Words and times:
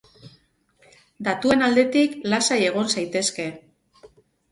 Datuen 1.27 1.61
aldetik, 1.65 2.15
lasai 2.33 2.57
egon 2.71 2.89
zaitezke. 2.95 3.47